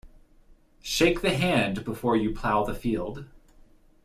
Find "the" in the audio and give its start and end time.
1.21-1.35, 2.63-2.73